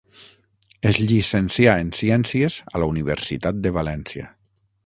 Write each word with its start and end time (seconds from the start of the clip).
Es 0.91 0.97
llicencià 1.11 1.77
en 1.83 1.93
ciències 1.99 2.57
a 2.75 2.85
la 2.85 2.91
Universitat 2.95 3.63
de 3.67 3.77
València. 3.81 4.31